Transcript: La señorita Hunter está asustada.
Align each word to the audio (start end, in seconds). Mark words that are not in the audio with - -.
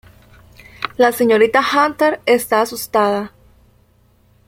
La 0.97 1.11
señorita 1.11 1.61
Hunter 1.61 2.21
está 2.25 2.61
asustada. 2.61 3.31